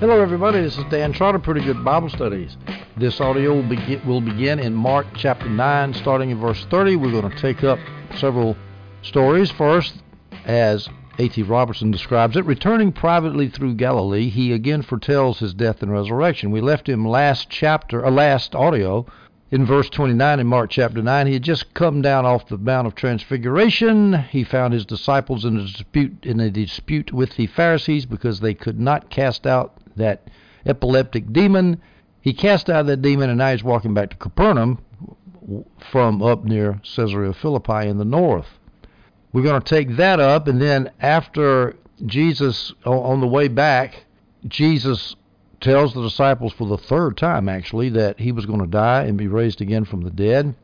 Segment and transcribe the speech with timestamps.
[0.00, 0.62] Hello, everybody.
[0.62, 2.56] This is Dan Trotter, Pretty Good Bible Studies.
[2.96, 6.96] This audio will begin, will begin in Mark chapter 9, starting in verse 30.
[6.96, 7.78] We're going to take up
[8.16, 8.56] several
[9.02, 9.50] stories.
[9.50, 10.02] First,
[10.46, 10.88] as
[11.18, 11.42] A.T.
[11.42, 16.50] Robertson describes it, returning privately through Galilee, he again foretells his death and resurrection.
[16.50, 19.04] We left him last chapter, uh, last audio,
[19.50, 21.26] in verse 29 in Mark chapter 9.
[21.26, 24.14] He had just come down off the Mount of Transfiguration.
[24.14, 28.54] He found his disciples in a dispute in a dispute with the Pharisees because they
[28.54, 30.28] could not cast out that
[30.66, 31.80] epileptic demon.
[32.20, 34.84] He cast out that demon, and now he's walking back to Capernaum
[35.90, 38.46] from up near Caesarea Philippi in the north.
[39.32, 44.04] We're going to take that up, and then after Jesus, on the way back,
[44.46, 45.16] Jesus
[45.60, 49.16] tells the disciples for the third time, actually, that he was going to die and
[49.16, 50.54] be raised again from the dead.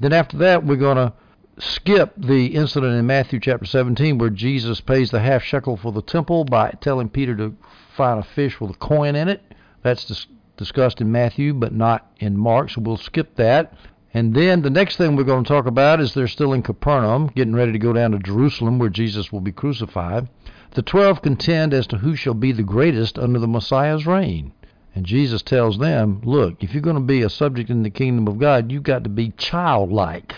[0.00, 1.12] Then after that, we're going to
[1.58, 6.02] skip the incident in Matthew chapter 17 where Jesus pays the half shekel for the
[6.02, 7.56] temple by telling Peter to
[7.96, 9.42] find a fish with a coin in it.
[9.82, 10.26] That's dis-
[10.56, 13.72] discussed in Matthew, but not in Mark, so we'll skip that.
[14.12, 17.30] And then the next thing we're going to talk about is they're still in Capernaum,
[17.34, 20.28] getting ready to go down to Jerusalem where Jesus will be crucified.
[20.72, 24.52] The twelve contend as to who shall be the greatest under the Messiah's reign.
[24.94, 28.26] And Jesus tells them, look, if you're going to be a subject in the kingdom
[28.26, 30.34] of God, you've got to be childlike.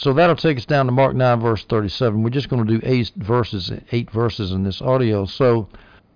[0.00, 2.22] So that'll take us down to Mark 9, verse 37.
[2.22, 5.26] We're just going to do eight verses, eight verses in this audio.
[5.26, 5.68] So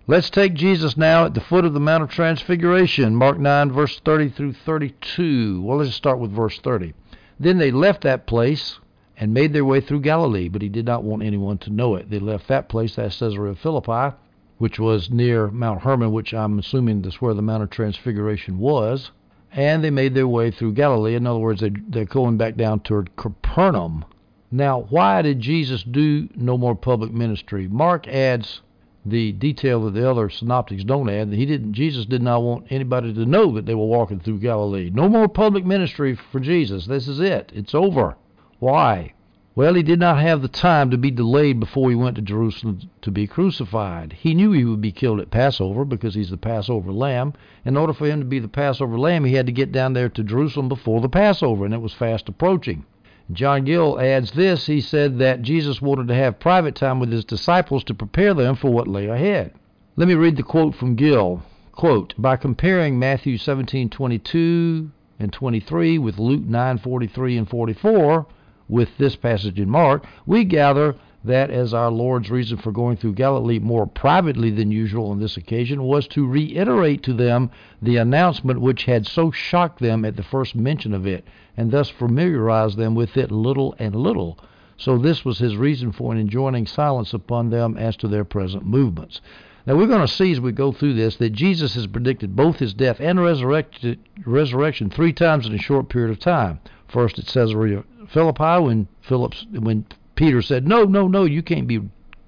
[0.06, 3.98] Let's take Jesus now at the foot of the Mount of Transfiguration, Mark 9, verse
[4.05, 5.62] 30 through 32.
[5.62, 6.92] Well, let's start with verse 30.
[7.40, 8.78] Then they left that place
[9.16, 12.10] and made their way through Galilee, but he did not want anyone to know it.
[12.10, 14.14] They left that place, that's Caesarea Philippi,
[14.58, 19.10] which was near Mount Hermon, which I'm assuming is where the Mount of Transfiguration was.
[19.55, 21.14] And they made their way through Galilee.
[21.14, 24.05] In other words, they, they're going back down toward Capernaum.
[24.50, 27.66] Now, why did Jesus do no more public ministry?
[27.69, 28.62] Mark adds
[29.06, 32.66] the detail that the other synoptics don't add that he didn't Jesus did not want
[32.70, 34.90] anybody to know that they were walking through Galilee.
[34.92, 36.86] No more public ministry for Jesus.
[36.86, 37.52] This is it.
[37.55, 38.17] It's over.
[38.61, 39.12] Why?
[39.57, 42.81] Well, he did not have the time to be delayed before he went to Jerusalem
[43.03, 44.13] to be crucified.
[44.15, 47.35] He knew he would be killed at Passover because he's the Passover lamb.
[47.65, 50.09] In order for him to be the Passover lamb, he had to get down there
[50.09, 52.85] to Jerusalem before the Passover, and it was fast approaching.
[53.31, 54.67] John Gill adds this.
[54.67, 58.57] He said that Jesus wanted to have private time with his disciples to prepare them
[58.57, 59.53] for what lay ahead.
[59.95, 61.42] Let me read the quote from Gill.
[61.71, 64.91] Quote, by comparing Matthew 17:22
[65.21, 68.27] and 23 with Luke 9:43 and 44
[68.69, 70.95] with this passage in Mark, we gather
[71.25, 75.39] that as our Lord's reason for going through Galilee more privately than usual on this
[75.39, 80.23] occasion was to reiterate to them the announcement which had so shocked them at the
[80.23, 81.27] first mention of it,
[81.57, 84.39] and thus familiarize them with it little and little.
[84.77, 89.20] So this was his reason for enjoining silence upon them as to their present movements.
[89.67, 92.58] Now we're going to see as we go through this that Jesus has predicted both
[92.58, 96.61] his death and resurrection three times in a short period of time.
[96.94, 99.84] First at Caesarea Philippi when Philip's when
[100.14, 101.80] Peter said, No, no, no, you can't be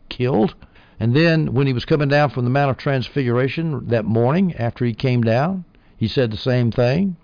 [0.09, 0.57] killed.
[0.99, 4.85] And then when he was coming down from the Mount of Transfiguration that morning after
[4.85, 5.65] he came down,
[5.97, 7.15] he said the same thing.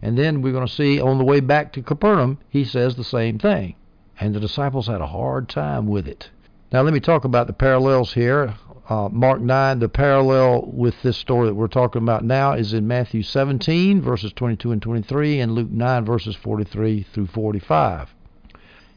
[0.00, 3.04] And then we're going to see on the way back to Capernaum, he says the
[3.04, 3.74] same thing.
[4.18, 6.30] And the disciples had a hard time with it.
[6.70, 8.52] Now, let me talk about the parallels here.
[8.90, 12.86] Uh, Mark 9, the parallel with this story that we're talking about now is in
[12.86, 18.14] Matthew 17, verses 22 and 23, and Luke 9, verses 43 through 45.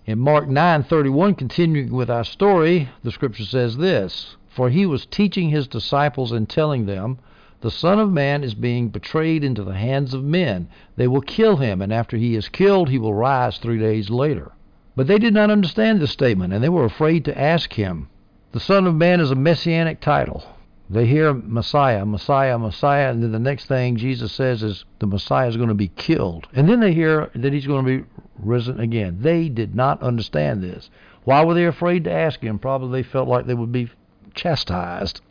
[0.06, 5.48] In Mark 9:31 continuing with our story, the scripture says this, "For he was teaching
[5.50, 7.20] his disciples and telling them,
[7.62, 10.68] the Son of Man is being betrayed into the hands of men.
[10.98, 14.52] They will kill him, and after he is killed, he will rise 3 days later."
[14.96, 18.10] But they did not understand this statement, and they were afraid to ask him.
[18.52, 20.44] The Son of Man is a messianic title.
[20.90, 25.48] They hear Messiah, Messiah, Messiah, and then the next thing Jesus says is the Messiah
[25.48, 26.48] is going to be killed.
[26.54, 28.06] And then they hear that he's going to be
[28.38, 29.20] risen again.
[29.22, 30.90] They did not understand this.
[31.24, 32.60] Why were they afraid to ask him?
[32.60, 33.90] Probably they felt like they would be
[34.34, 35.22] chastised.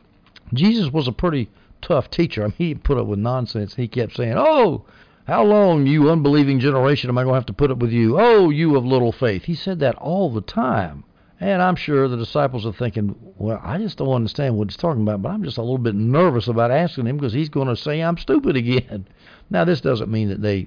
[0.54, 1.50] Jesus was a pretty
[1.82, 2.42] tough teacher.
[2.42, 3.74] I mean, he put up with nonsense.
[3.74, 4.86] He kept saying, Oh,
[5.30, 8.18] how long, you unbelieving generation, am I going to have to put up with you?
[8.18, 9.44] Oh, you of little faith.
[9.44, 11.04] He said that all the time.
[11.38, 15.02] And I'm sure the disciples are thinking, well, I just don't understand what he's talking
[15.02, 17.76] about, but I'm just a little bit nervous about asking him because he's going to
[17.76, 19.06] say I'm stupid again.
[19.52, 20.66] Now, this doesn't mean that they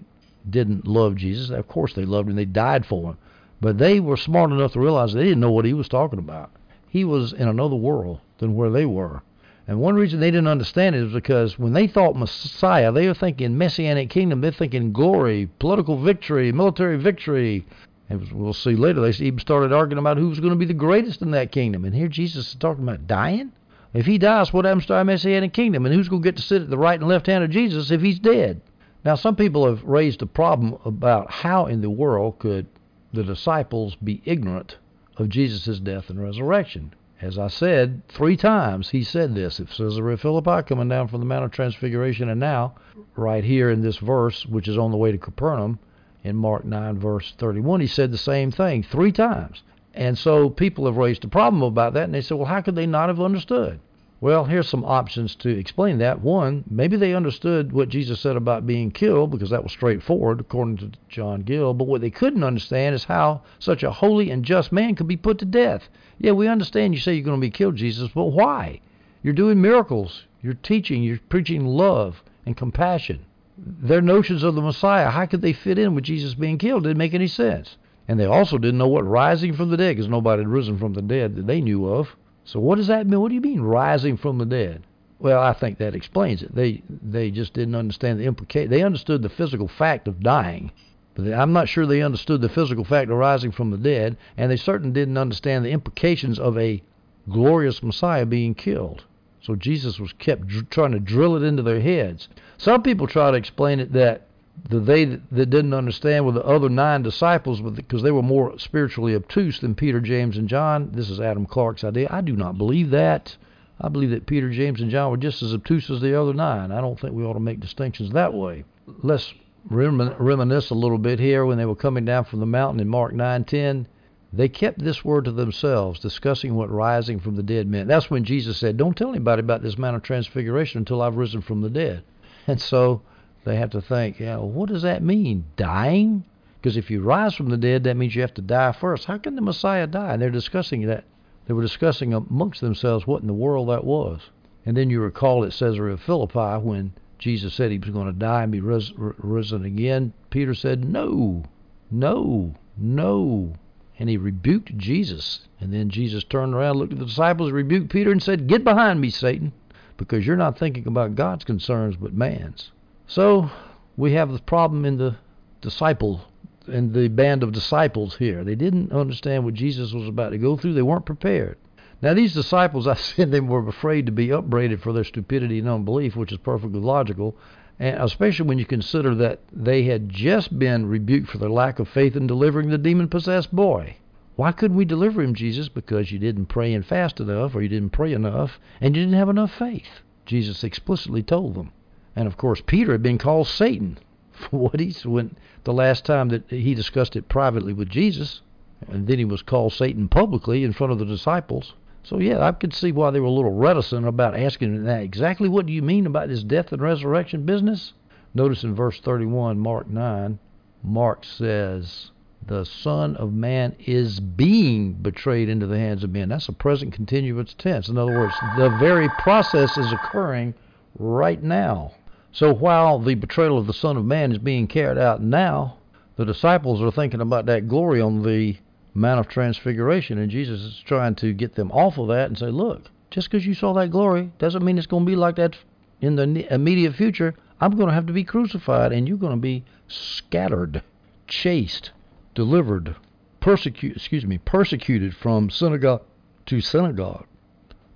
[0.50, 1.50] didn't love Jesus.
[1.50, 2.38] Of course they loved him.
[2.38, 3.18] They died for him.
[3.60, 6.51] But they were smart enough to realize they didn't know what he was talking about.
[6.88, 9.24] He was in another world than where they were.
[9.68, 13.13] And one reason they didn't understand it is because when they thought Messiah, they were
[13.13, 14.42] thinking Messianic kingdom.
[14.42, 17.65] They're thinking glory, political victory, military victory,
[18.10, 20.74] and we'll see later, they even started arguing about who was going to be the
[20.74, 21.86] greatest in that kingdom.
[21.86, 23.54] And here Jesus is talking about dying.
[23.94, 25.86] If he dies, what happens to our messianic kingdom?
[25.86, 27.92] And who's going to get to sit at the right and left hand of Jesus
[27.92, 28.62] if he's dead?
[29.06, 32.68] Now, some people have raised a problem about how in the world could
[33.13, 34.77] the disciples be ignorant
[35.18, 36.94] of Jesus' death and resurrection.
[37.24, 39.58] As I said three times, he said this.
[39.58, 42.74] If Caesarea Philippi coming down from the Mount of Transfiguration, and now,
[43.16, 45.80] right here in this verse, which is on the way to Capernaum,
[46.25, 49.64] in Mark 9, verse 31, he said the same thing three times.
[49.94, 52.75] And so people have raised a problem about that, and they said, well, how could
[52.75, 53.80] they not have understood?
[54.24, 56.22] Well, here's some options to explain that.
[56.22, 60.78] One, maybe they understood what Jesus said about being killed because that was straightforward according
[60.78, 64.72] to John Gill, but what they couldn't understand is how such a holy and just
[64.72, 65.90] man could be put to death.
[66.20, 68.80] Yeah, we understand you say you're going to be killed, Jesus, but why?
[69.24, 70.25] You're doing miracles.
[70.42, 73.25] You're teaching, you're preaching love and compassion.
[73.58, 76.84] Their notions of the Messiah, how could they fit in with Jesus being killed?
[76.84, 77.75] Didn't make any sense.
[78.08, 80.94] And they also didn't know what rising from the dead, because nobody had risen from
[80.94, 82.16] the dead that they knew of.
[82.45, 83.22] So what does that mean?
[83.22, 84.84] What do you mean rising from the dead?
[85.19, 86.54] Well, I think that explains it.
[86.54, 88.69] They they just didn't understand the implication.
[88.69, 90.72] They understood the physical fact of dying,
[91.16, 94.51] but I'm not sure they understood the physical fact of rising from the dead, and
[94.51, 96.84] they certainly didn't understand the implications of a
[97.30, 99.06] glorious Messiah being killed.
[99.42, 102.28] So Jesus was kept dr- trying to drill it into their heads.
[102.57, 104.28] Some people try to explain it that
[104.70, 109.16] the they that didn't understand were the other nine disciples because they were more spiritually
[109.16, 110.92] obtuse than Peter, James, and John.
[110.94, 112.08] This is Adam Clarke's idea.
[112.12, 113.36] I do not believe that.
[113.82, 116.72] I believe that Peter, James, and John were just as obtuse as the other nine.
[116.72, 118.64] I don't think we ought to make distinctions that way.
[119.02, 119.34] Let's
[119.70, 122.88] remin- reminisce a little bit here when they were coming down from the mountain in
[122.88, 123.88] Mark 9:10.
[124.32, 127.88] They kept this word to themselves, discussing what rising from the dead meant.
[127.88, 131.42] That's when Jesus said, "Don't tell anybody about this Mount of Transfiguration until I've risen
[131.42, 132.04] from the dead."
[132.46, 133.02] And so
[133.44, 135.45] they have to think, yeah, well, what does that mean?
[135.57, 136.24] Dying?
[136.62, 139.06] Because if you rise from the dead, that means you have to die first.
[139.06, 140.13] How can the Messiah die?
[140.13, 141.04] And they're discussing that.
[141.45, 144.22] They were discussing amongst themselves what in the world that was.
[144.66, 148.44] And then you recall at Caesarea Philippi when Jesus said he was going to die
[148.44, 150.13] and be ris- risen again.
[150.30, 151.44] Peter said, no,
[151.92, 153.56] no, no.
[154.00, 155.48] And he rebuked Jesus.
[155.60, 159.00] And then Jesus turned around, looked at the disciples, rebuked Peter, and said, Get behind
[159.00, 159.54] me, Satan,
[159.98, 162.72] because you're not thinking about God's concerns but man's.
[163.13, 163.51] So
[163.95, 165.18] we have the problem in the
[165.62, 166.21] disciple
[166.68, 168.44] in the band of disciples here.
[168.44, 170.74] They didn't understand what Jesus was about to go through.
[170.74, 171.60] They weren't prepared.
[172.01, 175.69] Now these disciples, I said they were afraid to be upbraided for their stupidity and
[175.69, 177.38] unbelief, which is perfectly logical,
[177.77, 181.88] and especially when you consider that they had just been rebuked for their lack of
[181.88, 183.95] faith in delivering the demon-possessed boy.
[184.38, 185.69] Why couldn't we deliver him, Jesus?
[185.69, 189.19] Because you didn't pray and fast enough, or you didn't pray enough, and you didn't
[189.19, 190.01] have enough faith.
[190.25, 191.74] Jesus explicitly told them.
[192.15, 193.98] And of course, Peter had been called Satan
[194.31, 198.42] for what he went the last time that he discussed it privately with Jesus,
[198.88, 201.74] and then he was called Satan publicly in front of the disciples.
[202.04, 205.04] So yeah, I could see why they were a little reticent about asking him that.
[205.04, 207.94] Exactly what do you mean about this death and resurrection business?
[208.33, 210.39] Notice in verse 31, Mark 9,
[210.83, 212.12] Mark says,
[212.45, 216.27] the Son of Man is being betrayed into the hands of men.
[216.27, 217.88] That's a present continuous tense.
[217.88, 220.54] In other words, the very process is occurring
[221.00, 221.94] right now.
[222.34, 225.78] So while the betrayal of the Son of Man is being carried out now,
[226.16, 228.58] the disciples are thinking about that glory on the
[228.96, 232.48] Mount of Transfiguration, and Jesus is trying to get them off of that and say,
[232.48, 235.56] look, just because you saw that glory doesn't mean it's going to be like that
[236.02, 237.36] in the immediate future.
[237.62, 240.82] I'm going to have to be crucified, and you're going to be scattered,
[241.28, 241.92] chased,
[242.34, 242.96] delivered,
[243.42, 246.02] persecuted, excuse me, persecuted from synagogue
[246.48, 247.28] to synagogue.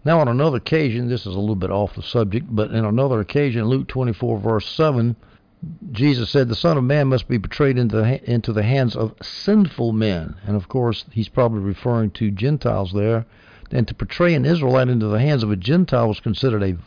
[0.08, 3.20] Now, on another occasion, this is a little bit off the subject, but in another
[3.20, 5.18] occasion, Luke 24, verse 7,
[5.92, 9.16] Jesus said, The Son of Man must be betrayed into the, into the hands of
[9.22, 10.38] sinful men.
[10.46, 13.26] And of course, he's probably referring to Gentiles there.
[13.70, 16.78] And to betray an Israelite into the hands of a Gentile was considered a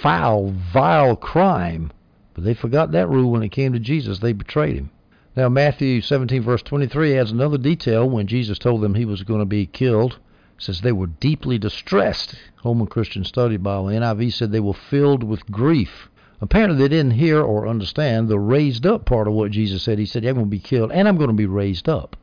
[0.00, 1.92] foul, vile crime.
[2.32, 4.20] But they forgot that rule when it came to Jesus.
[4.20, 4.88] They betrayed him.
[5.36, 9.40] Now, Matthew 17, verse 23 adds another detail when Jesus told them he was going
[9.40, 10.18] to be killed
[10.62, 12.36] says they were deeply distressed.
[12.62, 13.86] Holman Christian Study Bible.
[13.86, 16.08] NIV said they were filled with grief.
[16.40, 19.98] Apparently, they didn't hear or understand the raised up part of what Jesus said.
[19.98, 22.16] He said, I'm going to be killed and I'm going to be raised up.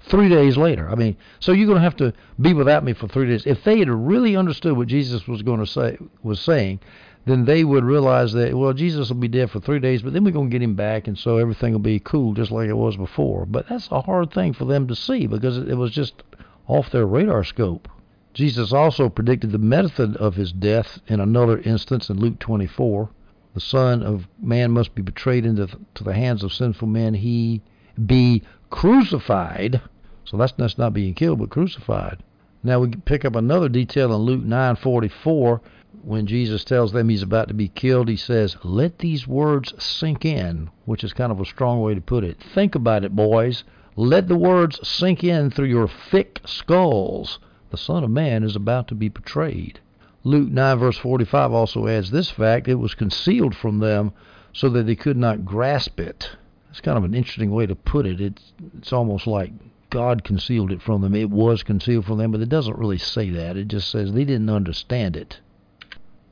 [0.00, 0.88] Three days later.
[0.90, 3.46] I mean, so you're going to have to be without me for three days.
[3.46, 6.80] If they had really understood what Jesus was going to say, was saying,
[7.26, 10.24] then they would realize that, well, Jesus will be dead for three days, but then
[10.24, 12.76] we're going to get him back, and so everything will be cool just like it
[12.76, 13.46] was before.
[13.46, 16.22] But that's a hard thing for them to see because it was just
[16.66, 17.88] off their radar scope.
[18.32, 23.08] Jesus also predicted the method of his death in another instance in Luke 24.
[23.54, 27.14] The Son of Man must be betrayed into to the hands of sinful men.
[27.14, 27.62] He
[28.04, 29.80] be crucified.
[30.24, 32.18] So that's, that's not being killed, but crucified.
[32.64, 35.60] Now we pick up another detail in Luke 9:44.
[36.02, 40.24] when Jesus tells them he's about to be killed, he says, Let these words sink
[40.24, 42.42] in, which is kind of a strong way to put it.
[42.54, 43.62] Think about it, boys.
[43.96, 47.38] Let the words sink in through your thick skulls.
[47.70, 49.78] The Son of Man is about to be betrayed.
[50.24, 54.12] Luke 9, verse 45 also adds this fact it was concealed from them
[54.52, 56.30] so that they could not grasp it.
[56.70, 58.20] It's kind of an interesting way to put it.
[58.20, 59.52] It's, it's almost like
[59.90, 61.14] God concealed it from them.
[61.14, 63.56] It was concealed from them, but it doesn't really say that.
[63.56, 65.38] It just says they didn't understand it.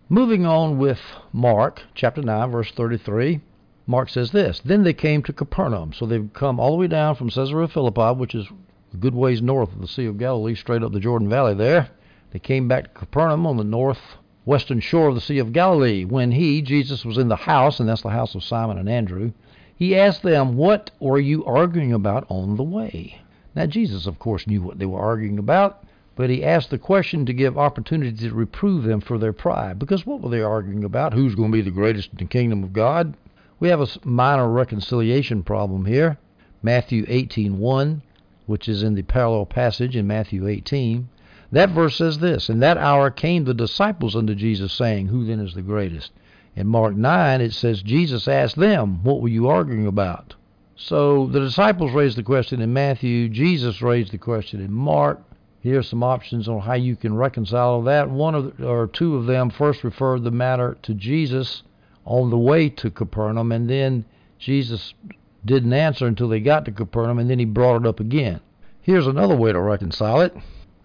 [0.08, 1.00] Moving on with
[1.32, 3.40] Mark chapter 9, verse 33,
[3.86, 5.92] Mark says this Then they came to Capernaum.
[5.92, 8.46] So they've come all the way down from Caesarea Philippi, which is
[8.92, 11.88] a good ways north of the Sea of Galilee, straight up the Jordan Valley there.
[12.32, 16.04] They came back to Capernaum on the northwestern shore of the Sea of Galilee.
[16.04, 19.32] When he, Jesus, was in the house, and that's the house of Simon and Andrew,
[19.74, 23.20] he asked them, What were you arguing about on the way?
[23.54, 25.84] Now, Jesus, of course, knew what they were arguing about,
[26.14, 29.78] but he asked the question to give opportunity to reprove them for their pride.
[29.78, 31.12] Because what were they arguing about?
[31.12, 33.14] Who's going to be the greatest in the kingdom of God?
[33.62, 36.18] We have a minor reconciliation problem here.
[36.64, 38.02] Matthew 18:1,
[38.46, 41.08] which is in the parallel passage in Matthew 18.
[41.52, 45.38] That verse says this, In that hour came the disciples unto Jesus, saying, Who then
[45.38, 46.10] is the greatest?
[46.56, 50.34] In Mark 9, it says, Jesus asked them, What were you arguing about?
[50.74, 55.22] So the disciples raised the question in Matthew, Jesus raised the question in Mark.
[55.60, 58.10] Here are some options on how you can reconcile that.
[58.10, 61.62] One the, or two of them first referred the matter to Jesus
[62.04, 64.04] on the way to Capernaum, and then
[64.38, 64.94] Jesus
[65.44, 68.40] didn't answer until they got to Capernaum, and then he brought it up again.
[68.80, 70.36] Here's another way to reconcile it.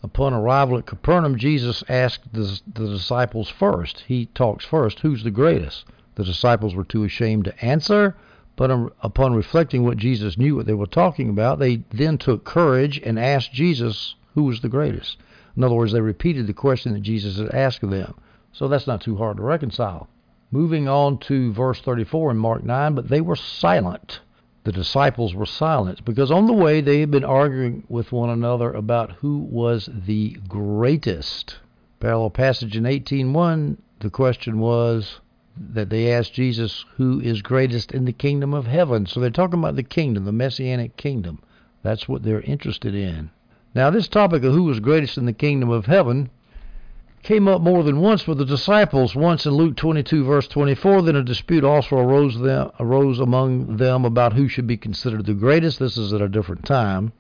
[0.04, 4.04] Upon arrival at Capernaum, Jesus asked the, the disciples first.
[4.08, 5.86] He talks first, who's the greatest?
[6.16, 8.16] The disciples were too ashamed to answer,
[8.56, 12.44] but um, upon reflecting what Jesus knew what they were talking about, they then took
[12.44, 15.18] courage and asked Jesus who was the greatest.
[15.56, 18.14] In other words, they repeated the question that Jesus had asked them.
[18.52, 20.08] So that's not too hard to reconcile.
[20.51, 24.22] Moving on to verse 34 in Mark 9, but they were silent.
[24.63, 28.72] The disciples were silent because on the way they had been arguing with one another
[28.72, 31.58] about who was the greatest.
[32.00, 35.20] Parallel passage in 18:1, the question was
[35.58, 39.06] that they asked Jesus who is greatest in the kingdom of heaven.
[39.06, 41.39] So they're talking about the kingdom, the messianic kingdom.
[41.84, 43.32] That's what they're interested in.
[43.74, 46.30] Now, this topic of who was greatest in the kingdom of heaven
[47.28, 49.14] came up more than once with the disciples.
[49.14, 54.06] Once in Luke 22, verse 24, then a dispute also arose, them, arose among them
[54.06, 55.78] about who should be considered the greatest.
[55.78, 57.12] This is at a different time.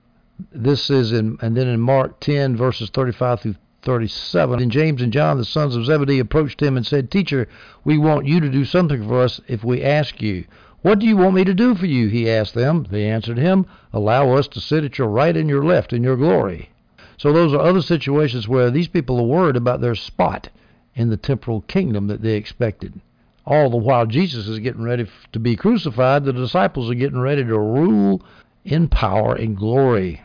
[0.49, 4.61] This is in, and then in Mark 10, verses 35 through 37.
[4.61, 7.49] And James and John, the sons of Zebedee, approached him and said, Teacher,
[7.83, 10.45] we want you to do something for us if we ask you.
[10.83, 12.07] What do you want me to do for you?
[12.07, 12.87] He asked them.
[12.89, 16.15] They answered him, Allow us to sit at your right and your left in your
[16.15, 16.69] glory.
[17.17, 20.49] So those are other situations where these people are worried about their spot
[20.95, 23.01] in the temporal kingdom that they expected.
[23.45, 27.43] All the while Jesus is getting ready to be crucified, the disciples are getting ready
[27.43, 28.21] to rule
[28.65, 30.21] in power and glory.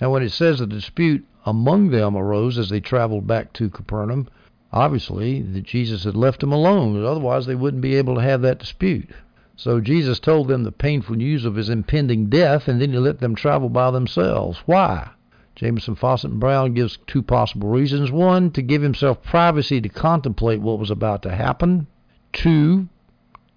[0.00, 4.28] Now, when it says a dispute among them arose as they traveled back to Capernaum.
[4.72, 8.58] Obviously, that Jesus had left them alone, otherwise they wouldn't be able to have that
[8.58, 9.08] dispute.
[9.54, 13.20] So Jesus told them the painful news of his impending death, and then he let
[13.20, 14.58] them travel by themselves.
[14.66, 15.10] Why?
[15.56, 18.12] Jamieson, Fausset, and Brown gives two possible reasons.
[18.12, 21.88] One, to give himself privacy to contemplate what was about to happen.
[22.32, 22.88] Two,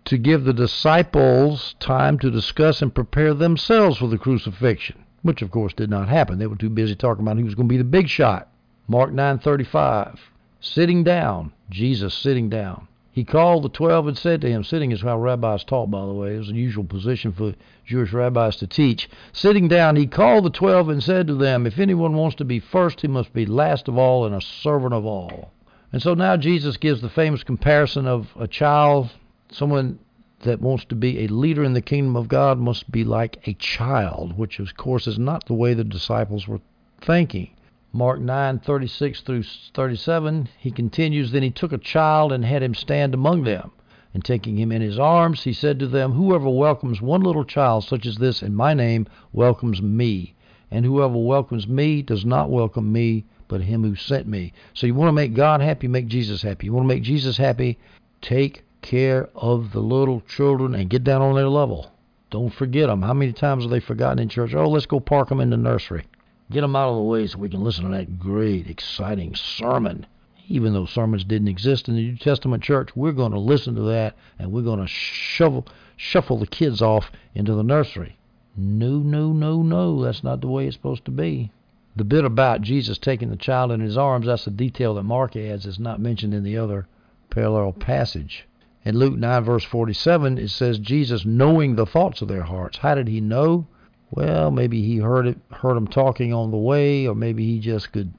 [0.05, 5.51] to give the disciples time to discuss and prepare themselves for the crucifixion which of
[5.51, 6.39] course did not happen.
[6.39, 8.47] They were too busy talking about who was going to be the big shot.
[8.87, 10.17] Mark 9:35,
[10.59, 12.87] sitting down, Jesus sitting down.
[13.19, 16.13] He called the twelve and said to him, sitting is how rabbis taught, by the
[16.13, 16.35] way.
[16.35, 17.53] It was a usual position for
[17.85, 19.09] Jewish rabbis to teach.
[19.33, 22.61] Sitting down, he called the twelve and said to them, If anyone wants to be
[22.61, 25.51] first, he must be last of all and a servant of all.
[25.91, 29.09] And so now Jesus gives the famous comparison of a child,
[29.51, 29.99] someone
[30.43, 33.53] that wants to be a leader in the kingdom of God must be like a
[33.55, 36.61] child, which of course is not the way the disciples were
[37.01, 37.49] thinking.
[37.91, 43.15] Mark 9:36 through 37, he continues, Then he took a child and had him stand
[43.15, 43.71] among them.
[44.13, 47.83] And taking him in his arms, he said to them, Whoever welcomes one little child
[47.83, 50.35] such as this in my name welcomes me.
[50.69, 54.53] And whoever welcomes me does not welcome me, but him who sent me.
[54.75, 56.67] So you want to make God happy, make Jesus happy.
[56.67, 57.79] You want to make Jesus happy,
[58.21, 61.91] take care of the little children and get down on their level.
[62.29, 63.01] Don't forget them.
[63.01, 64.53] How many times are they forgotten in church?
[64.53, 66.05] Oh, let's go park them in the nursery.
[66.51, 70.07] Get them out of the way so we can listen to that great, exciting sermon.
[70.47, 73.83] Even though sermons didn't exist in the New Testament church, we're going to listen to
[73.83, 78.17] that and we're going to shovel, shuffle the kids off into the nursery.
[78.57, 80.03] No, no, no, no.
[80.03, 81.51] That's not the way it's supposed to be.
[81.95, 85.35] the bit about Jesus taking the child in his arms, that's a detail that Mark
[85.35, 85.67] adds.
[85.67, 86.87] is not mentioned in the other
[87.29, 88.47] parallel passage.
[88.83, 92.79] In Luke 9, verse 47, it says, Jesus knowing the thoughts of their hearts.
[92.79, 93.67] How did he know?
[94.11, 97.91] Well, maybe he heard it, heard them talking on the way, or maybe he just
[97.91, 98.13] could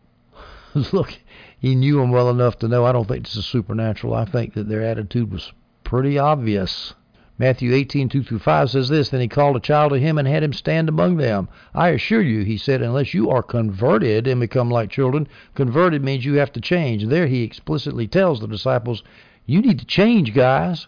[0.92, 1.18] look.
[1.58, 2.84] He knew them well enough to know.
[2.84, 4.14] I don't think this is supernatural.
[4.14, 6.94] I think that their attitude was pretty obvious.
[7.40, 10.28] Matthew 18, 2 through 5 says this Then he called a child to him and
[10.28, 11.48] had him stand among them.
[11.74, 16.24] I assure you, he said, unless you are converted and become like children, converted means
[16.24, 17.06] you have to change.
[17.06, 19.02] There he explicitly tells the disciples,
[19.46, 20.86] You need to change, guys.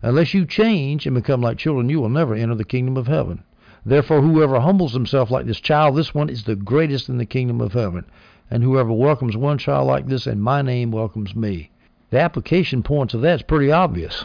[0.00, 3.42] Unless you change and become like children, you will never enter the kingdom of heaven.
[3.84, 7.60] Therefore, whoever humbles himself like this child, this one is the greatest in the kingdom
[7.60, 8.04] of heaven.
[8.50, 11.70] And whoever welcomes one child like this in my name welcomes me.
[12.10, 14.24] The application points of that's pretty obvious.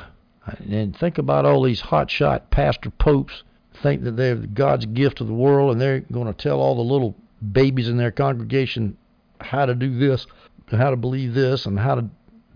[0.70, 3.44] And think about all these hotshot pastor popes
[3.82, 6.82] think that they're God's gift to the world and they're going to tell all the
[6.82, 7.16] little
[7.52, 8.98] babies in their congregation
[9.42, 10.26] how to do this,
[10.72, 12.06] how to believe this, and how to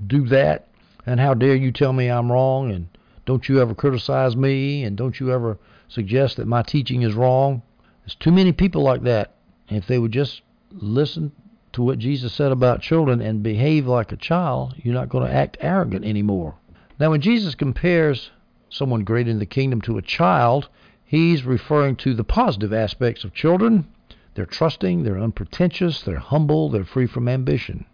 [0.07, 0.67] do that.
[1.05, 2.71] And how dare you tell me I'm wrong?
[2.71, 2.87] And
[3.25, 4.83] don't you ever criticize me?
[4.83, 5.57] And don't you ever
[5.89, 7.61] suggest that my teaching is wrong?
[8.03, 9.33] There's too many people like that.
[9.67, 10.41] If they would just
[10.71, 11.33] listen
[11.73, 15.33] to what Jesus said about children and behave like a child, you're not going to
[15.33, 16.55] act arrogant anymore.
[16.99, 18.31] Now, when Jesus compares
[18.69, 20.69] someone great in the kingdom to a child,
[21.03, 23.87] he's referring to the positive aspects of children.
[24.35, 27.85] They're trusting, they're unpretentious, they're humble, they're free from ambition.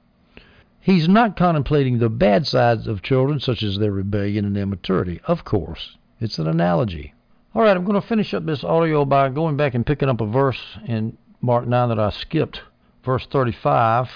[0.79, 5.19] He's not contemplating the bad sides of children, such as their rebellion and immaturity.
[5.25, 7.14] Of course, it's an analogy.
[7.55, 10.19] All right, I'm going to finish up this audio by going back and picking up
[10.19, 12.59] a verse in Mark 9 that I skipped,
[13.05, 14.09] verse 35.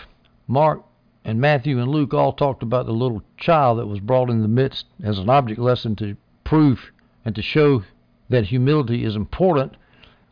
[0.45, 0.83] Mark
[1.23, 4.49] and Matthew and Luke all talked about the little child that was brought in the
[4.49, 6.91] midst as an object lesson to prove
[7.23, 7.85] and to show
[8.27, 9.77] that humility is important.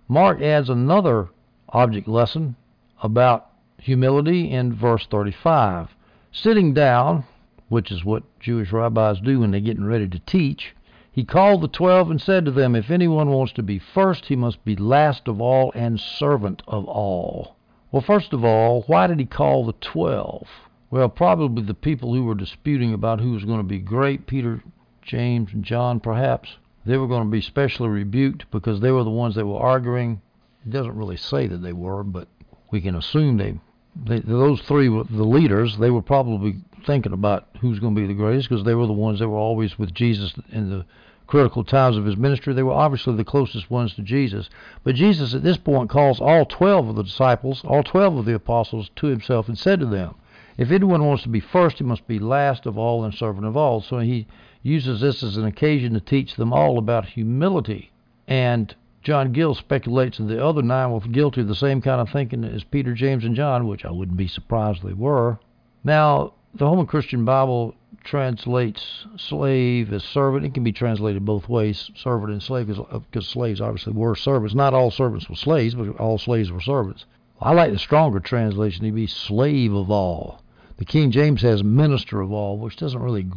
[0.10, 1.30] Mark adds another
[1.70, 2.58] object lesson
[3.02, 5.96] about humility in verse 35.
[6.34, 7.24] Sitting down,
[7.70, 10.76] which is what Jewish rabbis do when they're getting ready to teach,
[11.18, 14.36] he called the twelve and said to them, If anyone wants to be first, he
[14.36, 17.56] must be last of all and servant of all.
[17.92, 20.48] Well, first of all, why did he call the twelve?
[20.92, 24.62] Well, probably the people who were disputing about who was going to be great, Peter,
[25.02, 29.10] James, and John, perhaps, they were going to be specially rebuked because they were the
[29.10, 30.22] ones that were arguing.
[30.68, 32.28] It doesn't really say that they were, but
[32.70, 33.60] we can assume they,
[34.06, 35.80] they those three were the leaders.
[35.80, 38.94] They were probably thinking about who's going to be the greatest because they were the
[38.94, 40.86] ones that were always with Jesus in the
[41.28, 42.54] critical times of his ministry.
[42.54, 44.50] They were obviously the closest ones to Jesus.
[44.84, 48.36] But Jesus at this point calls all 12 of the disciples, all 12 of the
[48.36, 50.16] apostles to himself and said to them,
[50.58, 53.56] if anyone wants to be first, he must be last of all and servant of
[53.56, 53.82] all.
[53.82, 54.26] So he
[54.64, 57.92] uses this as an occasion to teach them all about humility.
[58.28, 62.10] And John Gill speculates that the other nine were guilty of the same kind of
[62.10, 65.40] thinking as Peter, James, and John, which I wouldn't be surprised they were.
[65.84, 67.76] Now, the Holman Christian Bible
[68.08, 70.46] translates slave as servant.
[70.46, 74.56] It can be translated both ways, servant and slave, because uh, slaves obviously were servants.
[74.56, 77.06] Not all servants were slaves, but all slaves were servants.
[77.42, 80.42] I like the stronger translation to be slave of all.
[80.78, 83.28] The King James has minister of all, which doesn't really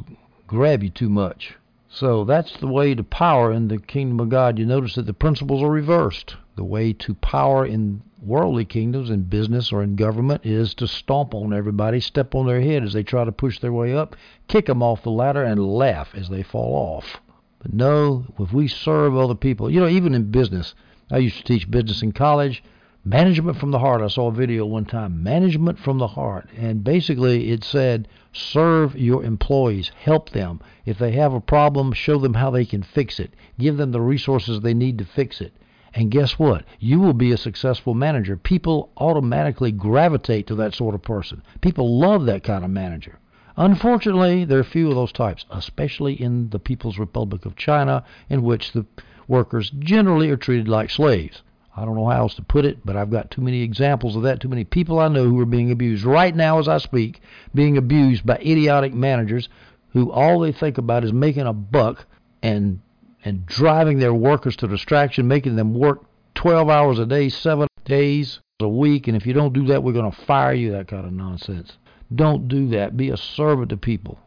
[0.46, 1.56] grab you too much.
[1.88, 4.58] So that's the way to power in the kingdom of God.
[4.58, 6.36] You notice that the principles are reversed.
[6.54, 11.34] The way to power in worldly kingdoms, in business or in government, is to stomp
[11.34, 14.16] on everybody, step on their head as they try to push their way up,
[14.48, 17.20] kick them off the ladder, and laugh as they fall off.
[17.60, 20.74] But no, if we serve other people, you know, even in business,
[21.10, 22.62] I used to teach business in college.
[23.04, 24.02] Management from the heart.
[24.02, 25.22] I saw a video one time.
[25.22, 26.48] Management from the heart.
[26.56, 30.60] And basically it said serve your employees, help them.
[30.84, 33.32] If they have a problem, show them how they can fix it.
[33.58, 35.54] Give them the resources they need to fix it.
[35.94, 36.64] And guess what?
[36.78, 38.36] You will be a successful manager.
[38.36, 41.42] People automatically gravitate to that sort of person.
[41.60, 43.18] People love that kind of manager.
[43.56, 48.42] Unfortunately, there are few of those types, especially in the People's Republic of China, in
[48.42, 48.86] which the
[49.26, 51.42] workers generally are treated like slaves.
[51.76, 54.22] I don't know how else to put it, but I've got too many examples of
[54.22, 57.20] that, too many people I know who are being abused right now as I speak,
[57.54, 59.48] being abused by idiotic managers
[59.92, 62.06] who all they think about is making a buck
[62.42, 62.80] and
[63.24, 66.02] and driving their workers to distraction, making them work
[66.34, 69.92] 12 hours a day, 7 days a week, and if you don't do that, we're
[69.92, 71.76] going to fire you, that kind of nonsense.
[72.14, 72.96] Don't do that.
[72.96, 74.18] Be a servant to people.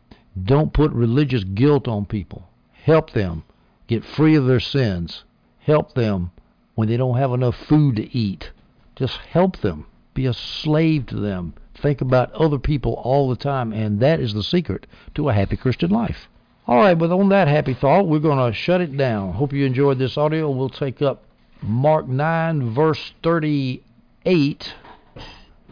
[0.42, 2.48] Don't put religious guilt on people.
[2.72, 3.44] Help them
[3.88, 5.24] get free of their sins.
[5.60, 6.32] Help them
[6.76, 8.52] when they don't have enough food to eat.
[8.96, 9.86] Just help them.
[10.14, 11.54] Be a slave to them.
[11.76, 15.58] Think about other people all the time, and that is the secret to a happy
[15.58, 16.28] Christian life.
[16.66, 19.34] All right, with on that happy thought, we're going to shut it down.
[19.34, 20.50] Hope you enjoyed this audio.
[20.50, 21.24] We'll take up
[21.62, 24.74] Mark 9, verse 38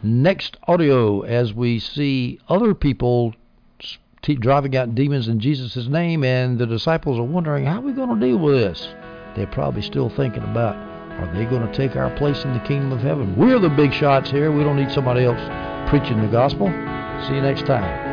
[0.02, 3.34] next audio as we see other people
[4.22, 8.20] driving out demons in Jesus' name, and the disciples are wondering, how are we going
[8.20, 8.86] to deal with this?
[9.34, 12.92] They're probably still thinking about, are they going to take our place in the kingdom
[12.92, 13.34] of heaven?
[13.36, 14.52] We're the big shots here.
[14.52, 15.40] We don't need somebody else
[15.88, 16.66] preaching the gospel.
[17.26, 18.11] See you next time.